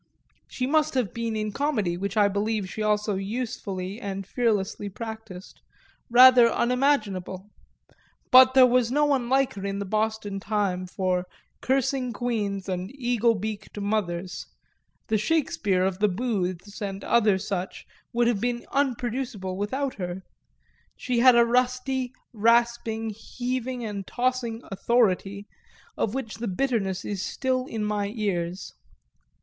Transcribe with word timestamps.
She 0.47 0.65
must 0.65 0.95
have 0.95 1.13
been 1.13 1.35
in 1.35 1.51
comedy, 1.51 1.95
which 1.95 2.17
I 2.17 2.27
believe 2.27 2.67
she 2.67 2.81
also 2.81 3.13
usefully 3.17 3.99
and 4.01 4.25
fearlessly 4.25 4.89
practised, 4.89 5.61
rather 6.09 6.49
unimaginable; 6.51 7.51
but 8.31 8.55
there 8.55 8.65
was 8.65 8.91
no 8.91 9.05
one 9.05 9.29
like 9.29 9.53
her 9.53 9.63
in 9.63 9.77
the 9.77 9.85
Boston 9.85 10.39
time 10.39 10.87
for 10.87 11.27
cursing 11.61 12.13
queens 12.13 12.67
and 12.67 12.89
eagle 12.95 13.35
beaked 13.35 13.79
mothers; 13.79 14.47
the 15.07 15.19
Shakespeare 15.19 15.83
of 15.85 15.99
the 15.99 16.07
Booths 16.09 16.81
and 16.81 17.03
other 17.03 17.37
such 17.37 17.85
would 18.11 18.25
have 18.25 18.41
been 18.41 18.65
unproducible 18.71 19.55
without 19.55 19.93
her; 20.01 20.23
she 20.97 21.19
had 21.19 21.35
a 21.35 21.45
rusty, 21.45 22.11
rasping, 22.33 23.11
heaving 23.11 23.85
and 23.85 24.07
tossing 24.07 24.63
"authority" 24.71 25.45
of 25.95 26.15
which 26.15 26.37
the 26.37 26.47
bitterness 26.47 27.05
is 27.05 27.23
still 27.23 27.67
in 27.67 27.85
my 27.85 28.11
ears. 28.15 28.73